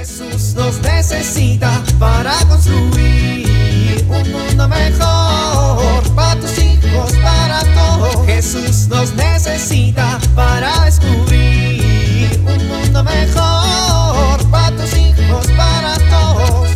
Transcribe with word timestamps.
Jesús 0.00 0.54
nos 0.54 0.80
necesita 0.80 1.70
para 1.98 2.32
construir 2.48 4.02
un 4.08 4.32
mundo 4.32 4.66
mejor 4.66 6.14
para 6.14 6.40
tus 6.40 6.58
hijos, 6.58 7.12
para 7.22 7.60
todos. 7.74 8.24
Jesús 8.24 8.88
nos 8.88 9.12
necesita 9.14 10.18
para 10.34 10.86
descubrir 10.86 12.30
un 12.46 12.66
mundo 12.66 13.04
mejor 13.04 14.50
para 14.50 14.74
tus 14.74 14.96
hijos, 14.96 15.46
para 15.48 15.94
todos. 16.08 16.70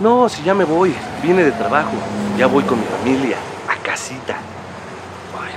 No, 0.00 0.28
si 0.28 0.42
ya 0.42 0.54
me 0.54 0.64
voy. 0.64 0.92
Vine 1.22 1.44
de 1.44 1.52
trabajo. 1.52 1.92
Ya 2.36 2.48
voy 2.48 2.64
con 2.64 2.80
mi 2.80 2.86
familia. 2.86 3.36
A 3.68 3.80
casita. 3.80 4.38
Ay, 5.40 5.52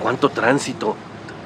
cuánto 0.00 0.30
tránsito. 0.30 0.96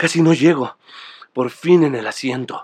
casi 0.00 0.22
no 0.22 0.32
llego. 0.32 0.78
Por 1.34 1.50
fin 1.50 1.84
en 1.84 1.94
el 1.94 2.06
asiento. 2.06 2.62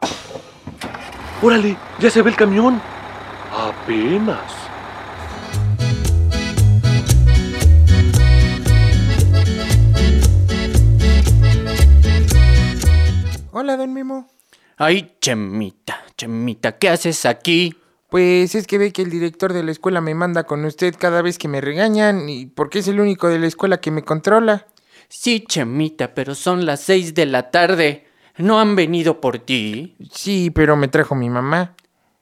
Órale, 1.42 1.76
ya 1.98 2.08
se 2.08 2.22
ve 2.22 2.30
el 2.30 2.36
camión. 2.36 2.80
Apenas. 3.52 4.40
Hola, 13.52 13.76
don 13.76 13.92
Memo. 13.92 14.28
Ay, 14.78 15.16
Chemita, 15.20 16.04
Chemita, 16.16 16.78
¿qué 16.78 16.88
haces 16.88 17.26
aquí? 17.26 17.74
Pues 18.08 18.54
es 18.54 18.66
que 18.66 18.78
ve 18.78 18.92
que 18.94 19.02
el 19.02 19.10
director 19.10 19.52
de 19.52 19.62
la 19.62 19.72
escuela 19.72 20.00
me 20.00 20.14
manda 20.14 20.44
con 20.44 20.64
usted 20.64 20.94
cada 20.98 21.20
vez 21.20 21.36
que 21.36 21.48
me 21.48 21.60
regañan 21.60 22.30
y 22.30 22.46
porque 22.46 22.78
es 22.78 22.88
el 22.88 22.98
único 22.98 23.28
de 23.28 23.38
la 23.38 23.46
escuela 23.46 23.78
que 23.78 23.90
me 23.90 24.04
controla. 24.04 24.66
Sí, 25.08 25.44
Chemita, 25.46 26.14
pero 26.14 26.34
son 26.34 26.66
las 26.66 26.80
seis 26.80 27.14
de 27.14 27.26
la 27.26 27.50
tarde. 27.50 28.06
¿No 28.38 28.60
han 28.60 28.76
venido 28.76 29.20
por 29.20 29.38
ti? 29.38 29.96
Sí, 30.12 30.50
pero 30.50 30.76
me 30.76 30.88
trajo 30.88 31.14
mi 31.14 31.30
mamá. 31.30 31.74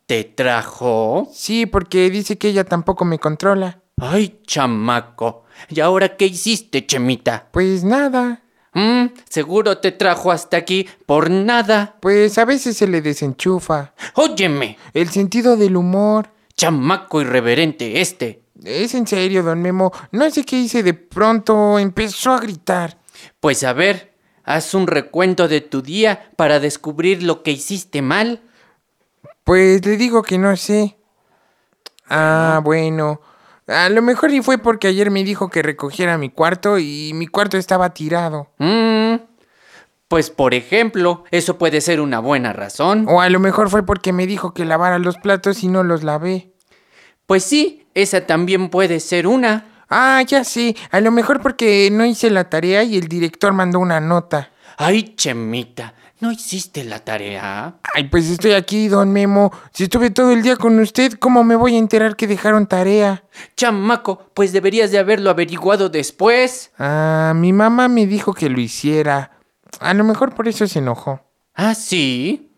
¿Te 0.06 0.24
trajo? 0.24 1.28
Sí, 1.32 1.66
porque 1.66 2.10
dice 2.10 2.36
que 2.38 2.48
ella 2.48 2.64
tampoco 2.64 3.04
me 3.04 3.18
controla. 3.18 3.80
Ay, 3.96 4.40
chamaco. 4.46 5.44
¿Y 5.70 5.80
ahora 5.80 6.16
qué 6.16 6.26
hiciste, 6.26 6.86
Chemita? 6.86 7.48
Pues 7.50 7.84
nada. 7.84 8.42
Mm, 8.74 9.06
seguro 9.28 9.78
te 9.78 9.92
trajo 9.92 10.30
hasta 10.30 10.56
aquí 10.56 10.86
por 11.06 11.30
nada. 11.30 11.96
Pues 12.00 12.36
a 12.38 12.44
veces 12.44 12.76
se 12.76 12.86
le 12.86 13.00
desenchufa. 13.02 13.94
Óyeme, 14.14 14.76
El 14.92 15.08
sentido 15.08 15.56
del 15.56 15.76
humor. 15.76 16.28
chamaco 16.56 17.20
irreverente 17.20 18.00
este. 18.00 18.43
Es 18.64 18.94
en 18.94 19.06
serio, 19.06 19.42
don 19.42 19.60
Memo. 19.60 19.92
No 20.10 20.28
sé 20.30 20.44
qué 20.44 20.56
hice 20.56 20.82
de 20.82 20.94
pronto. 20.94 21.78
Empezó 21.78 22.32
a 22.32 22.40
gritar. 22.40 22.98
Pues 23.40 23.62
a 23.64 23.72
ver, 23.72 24.14
haz 24.44 24.74
un 24.74 24.86
recuento 24.86 25.48
de 25.48 25.60
tu 25.60 25.82
día 25.82 26.30
para 26.36 26.60
descubrir 26.60 27.22
lo 27.22 27.42
que 27.42 27.52
hiciste 27.52 28.02
mal. 28.02 28.42
Pues 29.44 29.84
le 29.84 29.96
digo 29.96 30.22
que 30.22 30.38
no 30.38 30.56
sé. 30.56 30.96
Ah, 32.08 32.60
bueno. 32.64 33.20
A 33.66 33.88
lo 33.88 34.02
mejor 34.02 34.30
y 34.30 34.42
fue 34.42 34.58
porque 34.58 34.88
ayer 34.88 35.10
me 35.10 35.24
dijo 35.24 35.48
que 35.48 35.62
recogiera 35.62 36.18
mi 36.18 36.28
cuarto 36.30 36.78
y 36.78 37.12
mi 37.14 37.26
cuarto 37.26 37.56
estaba 37.56 37.94
tirado. 37.94 38.48
Mm, 38.58 39.14
pues 40.08 40.30
por 40.30 40.52
ejemplo, 40.52 41.24
eso 41.30 41.56
puede 41.56 41.80
ser 41.80 42.00
una 42.00 42.18
buena 42.18 42.52
razón. 42.52 43.06
O 43.08 43.22
a 43.22 43.30
lo 43.30 43.40
mejor 43.40 43.70
fue 43.70 43.84
porque 43.84 44.12
me 44.12 44.26
dijo 44.26 44.52
que 44.52 44.66
lavara 44.66 44.98
los 44.98 45.16
platos 45.16 45.62
y 45.64 45.68
no 45.68 45.82
los 45.82 46.04
lavé. 46.04 46.53
Pues 47.26 47.44
sí, 47.44 47.86
esa 47.94 48.26
también 48.26 48.68
puede 48.68 49.00
ser 49.00 49.26
una. 49.26 49.66
Ah, 49.88 50.22
ya 50.26 50.44
sé. 50.44 50.76
A 50.90 51.00
lo 51.00 51.10
mejor 51.10 51.40
porque 51.40 51.88
no 51.90 52.04
hice 52.04 52.30
la 52.30 52.50
tarea 52.50 52.82
y 52.82 52.96
el 52.96 53.08
director 53.08 53.52
mandó 53.52 53.78
una 53.78 54.00
nota. 54.00 54.50
Ay, 54.76 55.14
Chemita, 55.14 55.94
¿no 56.20 56.32
hiciste 56.32 56.84
la 56.84 56.98
tarea? 56.98 57.76
Ay, 57.94 58.08
pues 58.08 58.28
estoy 58.28 58.52
aquí, 58.52 58.88
don 58.88 59.12
Memo. 59.12 59.52
Si 59.72 59.84
estuve 59.84 60.10
todo 60.10 60.32
el 60.32 60.42
día 60.42 60.56
con 60.56 60.78
usted, 60.80 61.12
¿cómo 61.14 61.44
me 61.44 61.54
voy 61.54 61.76
a 61.76 61.78
enterar 61.78 62.16
que 62.16 62.26
dejaron 62.26 62.66
tarea? 62.66 63.24
Chamaco, 63.56 64.30
pues 64.34 64.52
deberías 64.52 64.90
de 64.90 64.98
haberlo 64.98 65.30
averiguado 65.30 65.88
después. 65.88 66.72
Ah, 66.78 67.32
mi 67.36 67.52
mamá 67.52 67.88
me 67.88 68.06
dijo 68.06 68.34
que 68.34 68.48
lo 68.48 68.60
hiciera. 68.60 69.30
A 69.80 69.94
lo 69.94 70.04
mejor 70.04 70.34
por 70.34 70.48
eso 70.48 70.66
se 70.66 70.80
enojó. 70.80 71.20
¿Ah, 71.54 71.74
sí? 71.74 72.50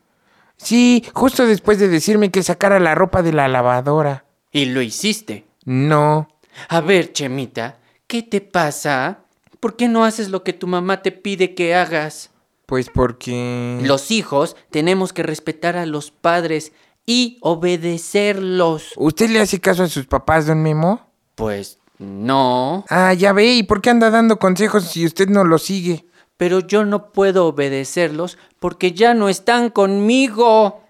Sí, 0.56 1.04
justo 1.12 1.46
después 1.46 1.78
de 1.78 1.88
decirme 1.88 2.30
que 2.30 2.42
sacara 2.42 2.80
la 2.80 2.94
ropa 2.94 3.22
de 3.22 3.32
la 3.32 3.46
lavadora. 3.48 4.25
Y 4.56 4.64
lo 4.64 4.80
hiciste. 4.80 5.44
No. 5.66 6.28
A 6.70 6.80
ver, 6.80 7.12
Chemita, 7.12 7.78
¿qué 8.06 8.22
te 8.22 8.40
pasa? 8.40 9.18
¿Por 9.60 9.76
qué 9.76 9.86
no 9.86 10.04
haces 10.04 10.30
lo 10.30 10.42
que 10.42 10.54
tu 10.54 10.66
mamá 10.66 11.02
te 11.02 11.12
pide 11.12 11.54
que 11.54 11.74
hagas? 11.74 12.30
Pues 12.64 12.88
porque... 12.88 13.78
Los 13.82 14.10
hijos 14.10 14.56
tenemos 14.70 15.12
que 15.12 15.22
respetar 15.22 15.76
a 15.76 15.84
los 15.84 16.10
padres 16.10 16.72
y 17.04 17.36
obedecerlos. 17.42 18.94
¿Usted 18.96 19.28
le 19.28 19.40
hace 19.40 19.60
caso 19.60 19.82
a 19.82 19.88
sus 19.88 20.06
papás, 20.06 20.46
don 20.46 20.62
Memo? 20.62 21.06
Pues 21.34 21.78
no, 21.98 22.86
Ah, 22.88 23.12
ya 23.12 23.34
ve, 23.34 23.54
¿y 23.56 23.62
por 23.62 23.82
qué 23.82 23.90
anda 23.90 24.08
dando 24.10 24.38
consejos 24.38 24.84
si 24.84 25.04
usted 25.04 25.28
no 25.28 25.44
los 25.44 25.64
sigue? 25.64 26.06
pero 26.38 26.60
yo 26.60 26.84
no 26.84 27.12
puedo 27.12 27.46
obedecerlos 27.46 28.36
porque 28.58 28.92
ya 28.92 29.14
no 29.14 29.28
están 29.30 29.70
conmigo. 29.70 30.82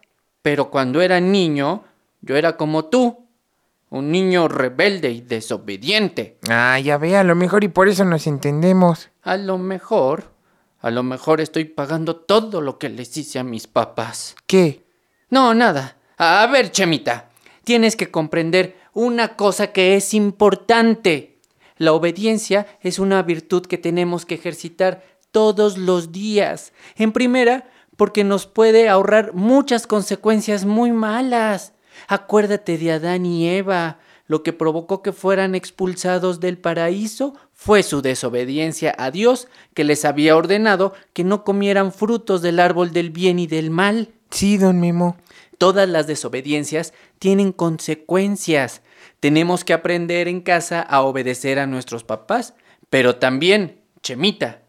Pero 0.43 0.71
cuando 0.71 1.03
era 1.03 1.21
niño, 1.21 1.85
yo 2.21 2.37
era 2.37 2.57
como 2.57 2.87
tú, 2.87 3.26
un 3.91 4.11
niño 4.11 4.49
rebelde 4.49 5.11
y 5.11 5.21
desobediente. 5.21 6.39
Ah, 6.49 6.79
ya 6.79 6.99
ve, 6.99 7.17
a 7.17 7.25
lo 7.25 7.35
mejor 7.35 7.65
y 7.65 7.69
por 7.69 7.89
eso 7.89 8.05
nos 8.05 8.27
entendemos. 8.27 9.11
A 9.23 9.37
lo 9.37 9.59
mejor, 9.59 10.33
a 10.81 10.91
lo 10.91 11.03
mejor 11.03 11.41
estoy 11.41 11.65
pagando 11.65 12.17
todo 12.17 12.61
lo 12.61 12.79
que 12.79 12.89
les 12.89 13.17
hice 13.17 13.39
a 13.39 13.45
mis 13.45 13.67
papás. 13.67 14.37
¿Qué? 14.47 14.85
No, 15.31 15.55
nada. 15.55 15.97
A 16.19 16.47
ver, 16.47 16.71
Chemita, 16.71 17.31
tienes 17.65 17.97
que 17.97 18.11
comprender 18.11 18.77
una 18.93 19.37
cosa 19.37 19.73
que 19.73 19.97
es 19.97 20.15
importante. 20.15 21.39
La 21.77 21.93
obediencia 21.93 22.67
es 22.81 22.99
una 22.99 23.23
virtud 23.23 23.67
que 23.67 23.79
tenemos 23.79 24.25
que 24.25 24.37
ejercitar 24.37 25.05
todos 25.31 25.77
los 25.77 26.13
días. 26.13 26.73
En 26.97 27.13
primera, 27.13 27.69
porque 27.97 28.25
nos 28.25 28.47
puede 28.47 28.89
ahorrar 28.89 29.35
muchas 29.35 29.87
consecuencias 29.87 30.65
muy 30.65 30.93
malas. 30.93 31.73
Acuérdate 32.09 32.79
de 32.79 32.93
Adán 32.93 33.27
y 33.27 33.49
Eva. 33.49 33.99
Lo 34.27 34.43
que 34.43 34.53
provocó 34.53 35.03
que 35.03 35.13
fueran 35.13 35.55
expulsados 35.55 36.41
del 36.41 36.59
paraíso 36.59 37.35
fue 37.53 37.83
su 37.83 38.03
desobediencia 38.03 38.95
a 38.99 39.11
Dios, 39.11 39.49
que 39.73 39.85
les 39.85 40.05
había 40.05 40.37
ordenado 40.37 40.95
que 41.13 41.23
no 41.23 41.45
comieran 41.45 41.93
frutos 41.93 42.43
del 42.43 42.59
árbol 42.59 42.93
del 42.93 43.11
bien 43.11 43.39
y 43.39 43.47
del 43.47 43.71
mal. 43.71 44.11
Sí, 44.31 44.59
don 44.59 44.81
Memo. 44.81 45.17
Todas 45.59 45.89
las 45.89 46.07
desobediencias 46.07 46.93
tienen 47.19 47.53
consecuencias. 47.53 48.83
Tenemos 49.21 49.65
que 49.65 49.73
aprender 49.73 50.29
en 50.29 50.41
casa 50.41 50.83
a 50.83 51.03
obedecer 51.03 51.59
a 51.59 51.67
nuestros 51.67 52.05
papás, 52.05 52.55
pero 52.91 53.17
también, 53.17 53.81
Chemita, 54.03 54.63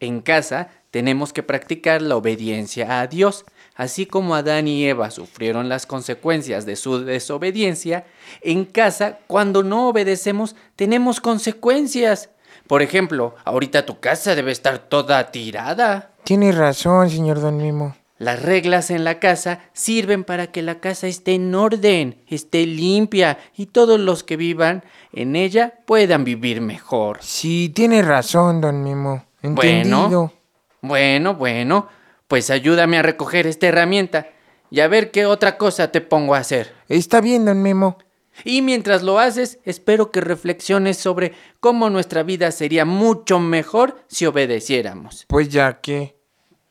en 0.00 0.20
casa 0.20 0.70
tenemos 0.92 1.32
que 1.32 1.42
practicar 1.42 2.02
la 2.02 2.16
obediencia 2.16 3.00
a 3.00 3.06
Dios. 3.08 3.44
Así 3.74 4.04
como 4.04 4.34
Adán 4.34 4.68
y 4.68 4.84
Eva 4.84 5.10
sufrieron 5.10 5.70
las 5.70 5.86
consecuencias 5.86 6.66
de 6.66 6.76
su 6.76 7.02
desobediencia, 7.02 8.04
en 8.42 8.66
casa, 8.66 9.18
cuando 9.26 9.62
no 9.62 9.88
obedecemos, 9.88 10.54
tenemos 10.76 11.20
consecuencias. 11.20 12.28
Por 12.66 12.82
ejemplo, 12.82 13.34
ahorita 13.44 13.86
tu 13.86 14.00
casa 14.00 14.34
debe 14.34 14.52
estar 14.52 14.78
toda 14.78 15.30
tirada. 15.30 16.10
Tiene 16.24 16.52
razón, 16.52 17.08
señor 17.08 17.40
don 17.40 17.56
Memo. 17.56 17.96
Las 18.18 18.42
reglas 18.42 18.90
en 18.90 19.02
la 19.02 19.18
casa 19.18 19.60
sirven 19.72 20.24
para 20.24 20.48
que 20.48 20.60
la 20.60 20.78
casa 20.78 21.06
esté 21.06 21.34
en 21.34 21.54
orden, 21.54 22.22
esté 22.28 22.66
limpia 22.66 23.38
y 23.56 23.66
todos 23.66 23.98
los 23.98 24.22
que 24.22 24.36
vivan 24.36 24.84
en 25.14 25.36
ella 25.36 25.72
puedan 25.86 26.22
vivir 26.22 26.60
mejor. 26.60 27.18
Sí, 27.22 27.70
tiene 27.74 28.02
razón, 28.02 28.60
don 28.60 28.84
Memo. 28.84 29.24
Entendido. 29.42 30.08
Bueno, 30.08 30.41
bueno, 30.82 31.34
bueno, 31.34 31.88
pues 32.28 32.50
ayúdame 32.50 32.98
a 32.98 33.02
recoger 33.02 33.46
esta 33.46 33.68
herramienta 33.68 34.28
y 34.70 34.80
a 34.80 34.88
ver 34.88 35.10
qué 35.10 35.24
otra 35.24 35.56
cosa 35.56 35.90
te 35.90 36.00
pongo 36.00 36.34
a 36.34 36.38
hacer. 36.38 36.74
Está 36.88 37.20
bien, 37.20 37.44
don 37.44 37.62
Memo. 37.62 37.98
Y 38.44 38.62
mientras 38.62 39.02
lo 39.02 39.18
haces, 39.18 39.58
espero 39.64 40.10
que 40.10 40.20
reflexiones 40.20 40.98
sobre 40.98 41.32
cómo 41.60 41.88
nuestra 41.88 42.22
vida 42.22 42.50
sería 42.50 42.84
mucho 42.84 43.38
mejor 43.38 44.04
si 44.08 44.26
obedeciéramos. 44.26 45.24
Pues 45.28 45.48
ya 45.48 45.80
que... 45.80 46.20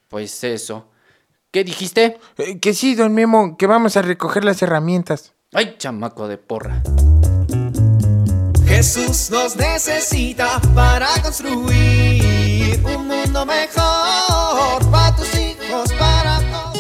Pues 0.07 0.43
eso, 0.43 0.91
¿Qué 1.51 1.65
dijiste? 1.65 2.17
Eh, 2.37 2.59
que 2.59 2.73
sí, 2.73 2.95
don 2.95 3.13
Memo, 3.13 3.57
que 3.57 3.67
vamos 3.67 3.97
a 3.97 4.01
recoger 4.01 4.45
las 4.45 4.61
herramientas. 4.61 5.33
Ay, 5.51 5.75
chamaco 5.77 6.29
de 6.29 6.37
porra. 6.37 6.81
Jesús 8.65 9.29
nos 9.31 9.57
necesita 9.57 10.61
para 10.73 11.09
construir 11.21 12.10
mundo 13.41 13.53
mejor 13.53 14.91
para 14.91 15.15
tus 15.15 15.35
hijos, 15.35 15.93
para 15.93 16.39
todos. 16.51 16.77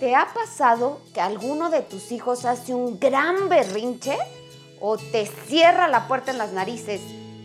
¿Te 0.00 0.14
ha 0.14 0.28
pasado 0.34 1.00
que 1.14 1.20
alguno 1.20 1.70
de 1.70 1.82
tus 1.82 2.12
hijos 2.12 2.44
hace 2.44 2.74
un 2.74 2.98
gran 3.00 3.48
berrinche 3.48 4.16
o 4.80 4.98
te 4.98 5.26
cierra 5.26 5.88
la 5.88 6.06
puerta 6.06 6.30
en 6.30 6.38
las 6.38 6.52
narices 6.52 7.00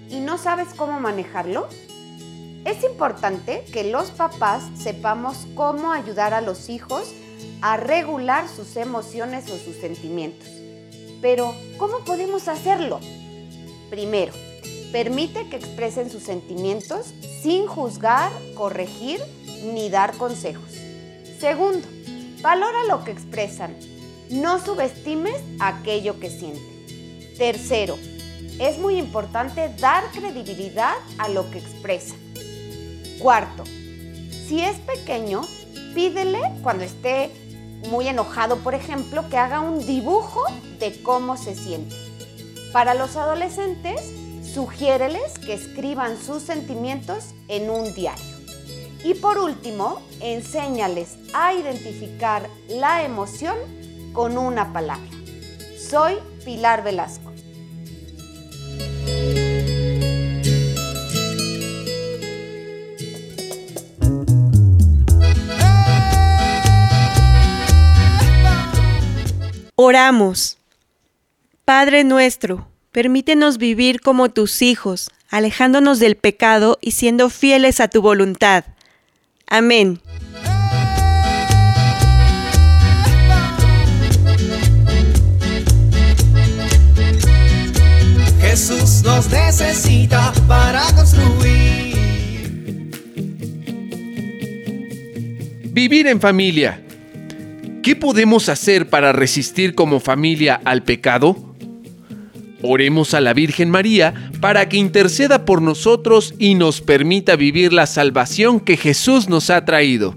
y 0.10 0.20
no 0.20 0.38
sabes 0.38 0.70
cómo 0.76 1.00
manejarlo? 1.00 1.68
Es 2.66 2.84
importante 2.84 3.66
que 3.74 3.86
los 3.86 4.12
papás 4.12 4.64
sepamos 4.78 5.48
cómo 5.56 5.92
ayudar 5.92 6.34
a 6.34 6.42
los 6.42 6.70
hijos 6.70 7.12
a 7.62 7.78
regular 7.78 8.48
sus 8.48 8.76
emociones 8.76 9.50
o 9.50 9.58
sus 9.58 9.78
sentimientos. 9.78 10.61
Pero, 11.22 11.54
¿cómo 11.78 12.00
podemos 12.00 12.48
hacerlo? 12.48 13.00
Primero, 13.90 14.34
permite 14.92 15.48
que 15.50 15.58
expresen 15.58 16.10
sus 16.10 16.24
sentimientos 16.24 17.14
sin 17.42 17.68
juzgar, 17.68 18.32
corregir 18.56 19.22
ni 19.74 19.90
dar 19.90 20.18
consejos. 20.18 20.72
Segundo, 21.40 21.88
valora 22.42 22.84
lo 22.86 23.04
que 23.04 23.12
expresan. 23.12 23.76
No 24.30 24.64
subestimes 24.64 25.36
aquello 25.60 26.20
que 26.20 26.30
sienten. 26.30 27.36
Tercero, 27.38 27.98
es 28.60 28.78
muy 28.78 28.98
importante 28.98 29.70
dar 29.80 30.12
credibilidad 30.12 30.94
a 31.18 31.28
lo 31.30 31.50
que 31.52 31.60
expresan. 31.60 32.18
Cuarto, 33.20 33.64
si 34.48 34.62
es 34.62 34.78
pequeño, 34.80 35.42
pídele 35.94 36.40
cuando 36.64 36.84
esté 36.84 37.32
muy 37.90 38.08
enojado, 38.08 38.58
por 38.58 38.76
ejemplo, 38.76 39.28
que 39.30 39.38
haga 39.38 39.60
un 39.60 39.86
dibujo 39.86 40.44
de 40.80 41.02
cómo 41.02 41.38
se 41.38 41.56
siente. 41.56 41.96
Para 42.72 42.94
los 42.94 43.16
adolescentes, 43.16 44.02
sugiéreles 44.54 45.40
que 45.40 45.54
escriban 45.54 46.18
sus 46.18 46.44
sentimientos 46.44 47.34
en 47.48 47.70
un 47.70 47.94
diario. 47.94 48.24
Y 49.04 49.16
por 49.16 49.38
último, 49.40 50.02
enséñales 50.20 51.18
a 51.34 51.54
identificar 51.54 52.50
la 52.70 53.04
emoción 53.04 53.58
con 54.14 54.38
una 54.38 54.72
palabra. 54.74 55.10
Soy 55.78 56.16
Pilar 56.46 56.84
Velasco. 56.84 57.31
Oramos. 69.84 70.60
Padre 71.66 72.04
nuestro, 72.04 72.68
permítenos 72.92 73.58
vivir 73.58 74.00
como 74.00 74.30
tus 74.30 74.62
hijos, 74.62 75.10
alejándonos 75.28 75.98
del 75.98 76.18
pecado 76.18 76.78
y 76.82 76.92
siendo 76.92 77.32
fieles 77.32 77.80
a 77.80 77.88
tu 77.88 78.04
voluntad. 78.04 78.64
Amén. 79.48 80.00
Jesús 88.40 89.02
nos 89.04 89.32
necesita 89.32 90.32
para 90.48 90.84
construir. 90.94 91.96
Vivir 95.74 96.06
en 96.06 96.22
familia. 96.22 96.80
¿Qué 97.84 97.96
podemos 97.96 98.48
hacer 98.48 98.90
para 98.90 99.12
resistir 99.12 99.74
como 99.74 100.00
familia 100.00 100.62
al 100.66 100.84
pecado? 100.84 101.36
Oremos 102.62 103.16
a 103.16 103.22
la 103.22 103.34
Virgen 103.34 103.72
María 103.72 104.30
para 104.40 104.70
que 104.70 104.78
interceda 104.78 105.46
por 105.46 105.64
nosotros 105.64 106.36
y 106.38 106.54
nos 106.54 106.82
permita 106.82 107.36
vivir 107.36 107.74
la 107.74 107.88
salvación 107.88 108.60
que 108.60 108.78
Jesús 108.78 109.30
nos 109.30 109.50
ha 109.50 109.66
traído. 109.66 110.14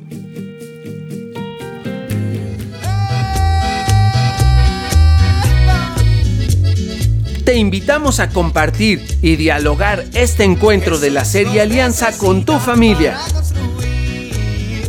Te 7.47 7.57
invitamos 7.57 8.21
a 8.21 8.29
compartir 8.29 9.03
y 9.23 9.37
dialogar 9.37 10.05
este 10.13 10.45
encuentro 10.45 10.99
de 10.99 11.11
la 11.11 11.25
serie 11.25 11.63
Alianza 11.63 12.17
con 12.19 12.45
tu 12.45 12.59
familia. 12.59 13.19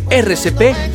RCP 0.09 0.94